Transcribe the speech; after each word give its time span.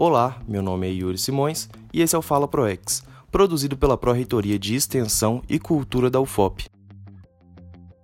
Olá, 0.00 0.40
meu 0.46 0.62
nome 0.62 0.86
é 0.86 0.92
Yuri 0.92 1.18
Simões 1.18 1.68
e 1.92 2.00
esse 2.00 2.14
é 2.14 2.18
o 2.18 2.22
Fala 2.22 2.46
ProEx, 2.46 3.02
produzido 3.32 3.76
pela 3.76 3.98
Pró-Reitoria 3.98 4.56
de 4.56 4.76
Extensão 4.76 5.42
e 5.48 5.58
Cultura 5.58 6.08
da 6.08 6.20
UFOP. 6.20 6.66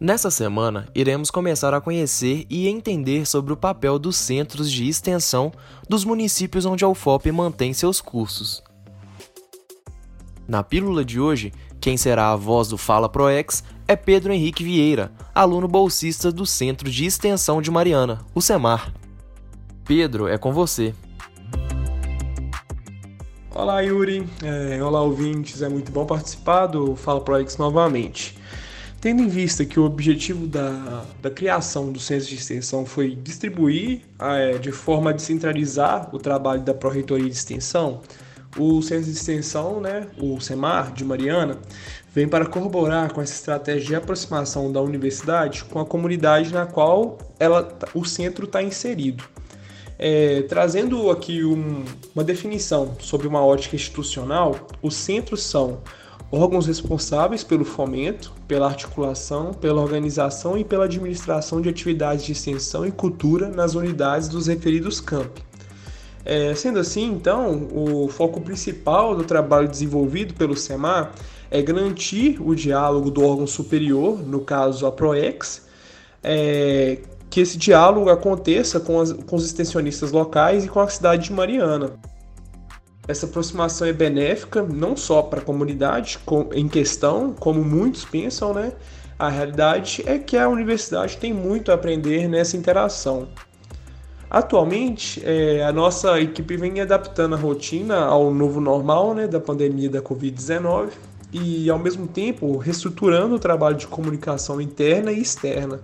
Nessa 0.00 0.28
semana, 0.28 0.88
iremos 0.92 1.30
começar 1.30 1.72
a 1.72 1.80
conhecer 1.80 2.46
e 2.50 2.66
entender 2.66 3.24
sobre 3.24 3.52
o 3.52 3.56
papel 3.56 3.96
dos 3.96 4.16
centros 4.16 4.68
de 4.72 4.88
extensão 4.88 5.52
dos 5.88 6.04
municípios 6.04 6.66
onde 6.66 6.84
a 6.84 6.88
UFOP 6.88 7.30
mantém 7.30 7.72
seus 7.72 8.00
cursos. 8.00 8.60
Na 10.48 10.64
pílula 10.64 11.04
de 11.04 11.20
hoje, 11.20 11.52
quem 11.80 11.96
será 11.96 12.32
a 12.32 12.36
voz 12.36 12.66
do 12.66 12.76
Fala 12.76 13.08
ProEx 13.08 13.62
é 13.86 13.94
Pedro 13.94 14.32
Henrique 14.32 14.64
Vieira, 14.64 15.12
aluno 15.32 15.68
bolsista 15.68 16.32
do 16.32 16.44
Centro 16.44 16.90
de 16.90 17.04
Extensão 17.04 17.62
de 17.62 17.70
Mariana, 17.70 18.26
o 18.34 18.42
SEMAR. 18.42 18.92
Pedro, 19.84 20.26
é 20.26 20.36
com 20.36 20.52
você. 20.52 20.92
Olá, 23.56 23.80
Yuri. 23.82 24.26
É, 24.42 24.82
olá, 24.82 25.00
ouvintes. 25.00 25.62
É 25.62 25.68
muito 25.68 25.92
bom 25.92 26.04
participar 26.04 26.66
do 26.66 26.96
Fala 26.96 27.20
ProEx 27.20 27.56
novamente. 27.56 28.36
Tendo 29.00 29.22
em 29.22 29.28
vista 29.28 29.64
que 29.64 29.78
o 29.78 29.84
objetivo 29.84 30.48
da, 30.48 31.04
da 31.22 31.30
criação 31.30 31.92
do 31.92 32.00
Centro 32.00 32.26
de 32.26 32.34
Extensão 32.34 32.84
foi 32.84 33.14
distribuir 33.14 34.00
é, 34.18 34.58
de 34.58 34.72
forma 34.72 35.10
a 35.10 35.12
descentralizar 35.12 36.12
o 36.12 36.18
trabalho 36.18 36.62
da 36.62 36.74
Pró-Reitoria 36.74 37.26
de 37.26 37.36
Extensão, 37.36 38.00
o 38.58 38.82
Centro 38.82 39.04
de 39.04 39.12
Extensão, 39.12 39.80
né, 39.80 40.08
o 40.18 40.40
SEMAR 40.40 40.92
de 40.92 41.04
Mariana, 41.04 41.58
vem 42.12 42.26
para 42.26 42.46
corroborar 42.46 43.12
com 43.12 43.22
essa 43.22 43.34
estratégia 43.34 43.86
de 43.86 43.94
aproximação 43.94 44.72
da 44.72 44.80
universidade 44.80 45.62
com 45.64 45.78
a 45.78 45.86
comunidade 45.86 46.52
na 46.52 46.66
qual 46.66 47.18
ela, 47.38 47.68
o 47.94 48.04
centro 48.04 48.46
está 48.46 48.60
inserido. 48.60 49.22
É, 49.98 50.42
trazendo 50.42 51.10
aqui 51.10 51.44
um, 51.44 51.84
uma 52.14 52.24
definição 52.24 52.96
sobre 52.98 53.26
uma 53.26 53.44
ótica 53.44 53.76
institucional, 53.76 54.56
os 54.82 54.96
centros 54.96 55.42
são 55.42 55.78
órgãos 56.32 56.66
responsáveis 56.66 57.44
pelo 57.44 57.64
fomento, 57.64 58.32
pela 58.48 58.66
articulação, 58.66 59.52
pela 59.52 59.80
organização 59.80 60.58
e 60.58 60.64
pela 60.64 60.84
administração 60.86 61.60
de 61.60 61.68
atividades 61.68 62.24
de 62.24 62.32
extensão 62.32 62.84
e 62.84 62.90
cultura 62.90 63.48
nas 63.48 63.74
unidades 63.74 64.28
dos 64.28 64.48
referidos 64.48 65.00
campi. 65.00 65.42
É, 66.24 66.54
sendo 66.54 66.78
assim, 66.78 67.12
então, 67.12 67.68
o 67.70 68.08
foco 68.08 68.40
principal 68.40 69.14
do 69.14 69.24
trabalho 69.24 69.68
desenvolvido 69.68 70.34
pelo 70.34 70.56
SEMAR 70.56 71.12
é 71.50 71.60
garantir 71.60 72.40
o 72.40 72.54
diálogo 72.54 73.10
do 73.10 73.22
órgão 73.22 73.46
superior, 73.46 74.18
no 74.18 74.40
caso 74.40 74.86
a 74.86 74.92
PROEX, 74.92 75.66
é, 76.22 76.98
que 77.34 77.40
esse 77.40 77.58
diálogo 77.58 78.08
aconteça 78.10 78.78
com, 78.78 79.00
as, 79.00 79.12
com 79.12 79.34
os 79.34 79.44
extensionistas 79.44 80.12
locais 80.12 80.64
e 80.64 80.68
com 80.68 80.78
a 80.78 80.86
cidade 80.86 81.24
de 81.24 81.32
Mariana. 81.32 81.94
Essa 83.08 83.26
aproximação 83.26 83.88
é 83.88 83.92
benéfica 83.92 84.62
não 84.62 84.96
só 84.96 85.20
para 85.20 85.40
a 85.40 85.42
comunidade 85.42 86.16
em 86.52 86.68
questão, 86.68 87.32
como 87.32 87.64
muitos 87.64 88.04
pensam, 88.04 88.54
né? 88.54 88.72
A 89.18 89.28
realidade 89.28 90.04
é 90.06 90.16
que 90.16 90.36
a 90.36 90.48
universidade 90.48 91.16
tem 91.16 91.32
muito 91.32 91.72
a 91.72 91.74
aprender 91.74 92.28
nessa 92.28 92.56
interação. 92.56 93.26
Atualmente, 94.30 95.20
é, 95.24 95.64
a 95.64 95.72
nossa 95.72 96.20
equipe 96.20 96.56
vem 96.56 96.80
adaptando 96.80 97.34
a 97.34 97.38
rotina 97.38 97.96
ao 97.96 98.32
novo 98.32 98.60
normal 98.60 99.12
né, 99.12 99.26
da 99.26 99.40
pandemia 99.40 99.90
da 99.90 100.00
Covid-19 100.00 100.90
e, 101.32 101.68
ao 101.68 101.80
mesmo 101.80 102.06
tempo, 102.06 102.58
reestruturando 102.58 103.34
o 103.34 103.40
trabalho 103.40 103.76
de 103.76 103.88
comunicação 103.88 104.60
interna 104.60 105.10
e 105.10 105.20
externa 105.20 105.80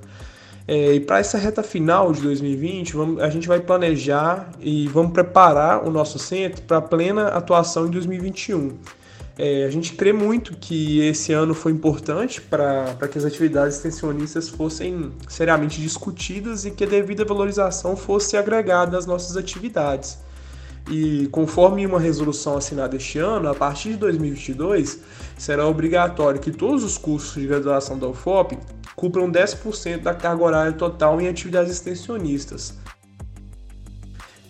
é, 0.66 0.94
e 0.94 1.00
para 1.00 1.19
essa 1.19 1.39
reta 1.39 1.62
final 1.62 2.12
de 2.12 2.20
2020, 2.22 2.94
vamos, 2.94 3.22
a 3.22 3.28
gente 3.28 3.48
vai 3.48 3.61
planejar 3.61 4.50
e 4.61 4.86
vamos 4.89 5.12
preparar 5.12 5.86
o 5.86 5.91
nosso 5.91 6.19
centro 6.19 6.62
para 6.62 6.80
plena 6.80 7.28
atuação 7.28 7.86
em 7.86 7.91
2021. 7.91 8.77
É, 9.38 9.64
a 9.64 9.70
gente 9.70 9.94
crê 9.94 10.12
muito 10.12 10.55
que 10.55 11.00
esse 11.00 11.32
ano 11.32 11.54
foi 11.54 11.72
importante 11.72 12.43
para 12.43 13.09
que 13.10 13.16
as 13.16 13.25
atividades 13.25 13.76
extensionistas 13.76 14.50
fossem 14.50 15.12
seriamente 15.28 15.81
discutidas 15.81 16.66
e 16.66 16.71
que 16.71 16.84
a 16.84 16.87
devida 16.87 17.25
valorização 17.25 17.97
fosse 17.97 18.37
agregada 18.37 18.98
às 18.98 19.06
nossas 19.06 19.37
atividades. 19.38 20.19
E 20.91 21.27
conforme 21.28 21.87
uma 21.87 21.98
resolução 21.98 22.56
assinada 22.56 22.97
este 22.97 23.19
ano, 23.19 23.48
a 23.48 23.54
partir 23.54 23.91
de 23.91 23.97
2022, 23.97 24.98
será 25.38 25.66
obrigatório 25.66 26.41
que 26.41 26.50
todos 26.50 26.84
os 26.84 26.98
cursos 26.98 27.41
de 27.41 27.47
graduação 27.47 27.98
da 27.98 28.09
UFOP 28.09 28.59
cupram 29.00 29.33
10% 29.33 30.03
da 30.03 30.15
carga 30.15 30.44
horária 30.44 30.72
total 30.75 31.19
em 31.19 31.27
atividades 31.27 31.72
extensionistas. 31.72 32.75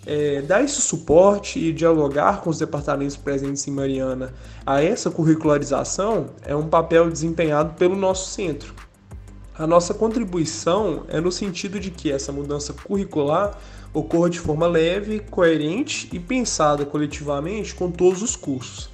É, 0.04 0.42
dar 0.42 0.64
esse 0.64 0.80
suporte 0.80 1.60
e 1.60 1.72
dialogar 1.72 2.40
com 2.40 2.50
os 2.50 2.58
departamentos 2.58 3.16
presentes 3.16 3.68
em 3.68 3.70
Mariana 3.70 4.34
a 4.66 4.82
essa 4.82 5.08
curricularização 5.08 6.30
é 6.44 6.56
um 6.56 6.68
papel 6.68 7.08
desempenhado 7.08 7.74
pelo 7.74 7.94
nosso 7.94 8.30
centro. 8.30 8.74
A 9.56 9.68
nossa 9.68 9.94
contribuição 9.94 11.04
é 11.06 11.20
no 11.20 11.30
sentido 11.30 11.78
de 11.78 11.92
que 11.92 12.10
essa 12.10 12.32
mudança 12.32 12.72
curricular 12.72 13.56
ocorra 13.94 14.30
de 14.30 14.40
forma 14.40 14.66
leve, 14.66 15.20
coerente 15.30 16.08
e 16.12 16.18
pensada 16.18 16.84
coletivamente 16.84 17.72
com 17.72 17.88
todos 17.88 18.20
os 18.20 18.34
cursos. 18.34 18.90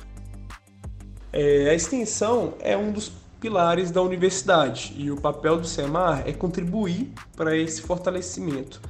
É, 1.33 1.71
a 1.71 1.75
extensão 1.75 2.55
é 2.61 2.77
um 2.77 2.93
dos 2.93 3.11
pilares 3.41 3.91
da 3.91 4.03
universidade 4.03 4.95
e 4.97 5.11
o 5.11 5.17
papel 5.17 5.59
do 5.59 5.67
SEMAR 5.67 6.23
é 6.27 6.33
contribuir 6.33 7.13
para 7.37 7.57
esse 7.57 7.83
fortalecimento 7.83 8.81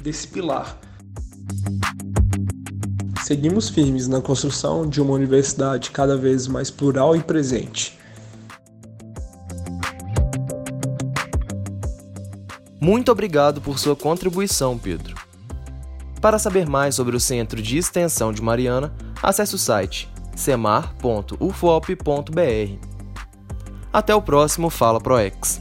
desse 0.00 0.26
pilar. 0.28 0.78
Seguimos 3.24 3.68
firmes 3.68 4.08
na 4.08 4.20
construção 4.20 4.86
de 4.86 5.00
uma 5.00 5.14
universidade 5.14 5.90
cada 5.90 6.16
vez 6.16 6.48
mais 6.48 6.70
plural 6.70 7.16
e 7.16 7.22
presente. 7.22 7.98
Muito 12.80 13.12
obrigado 13.12 13.60
por 13.60 13.78
sua 13.78 13.94
contribuição, 13.94 14.76
Pedro. 14.76 15.14
Para 16.20 16.38
saber 16.38 16.68
mais 16.68 16.96
sobre 16.96 17.16
o 17.16 17.20
Centro 17.20 17.62
de 17.62 17.78
Extensão 17.78 18.32
de 18.32 18.42
Mariana, 18.42 18.92
acesse 19.22 19.54
o 19.54 19.58
site 19.58 20.10
semar.ufop.br. 20.34 22.91
Até 23.92 24.14
o 24.14 24.22
próximo 24.22 24.70
Fala 24.70 25.00
ProEx. 25.00 25.60